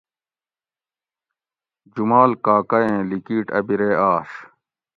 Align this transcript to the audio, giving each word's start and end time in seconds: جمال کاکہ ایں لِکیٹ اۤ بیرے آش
جمال 1.93 2.31
کاکہ 2.45 2.77
ایں 2.85 3.01
لِکیٹ 3.09 3.47
اۤ 3.57 3.63
بیرے 3.67 3.91
آش 4.11 4.29